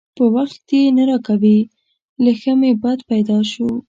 [0.17, 1.59] په وخت یې نه راکوي؛
[2.23, 3.69] له ښه مې بد پیدا شو.